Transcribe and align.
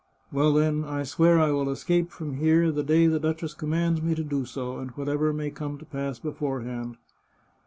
"Well, 0.31 0.51
then, 0.51 0.83
I 0.83 1.03
swear 1.03 1.39
I 1.39 1.51
will 1.51 1.69
escape 1.69 2.09
from 2.09 2.37
here 2.37 2.71
the 2.71 2.81
day 2.81 3.05
the 3.05 3.19
duchess 3.19 3.53
commands 3.53 4.01
me 4.01 4.15
to 4.15 4.23
do 4.23 4.45
so, 4.45 4.79
and 4.79 4.89
whatever 4.97 5.31
may 5.31 5.51
come 5.51 5.77
to 5.77 5.85
pass 5.85 6.17
beforehand." 6.17 6.97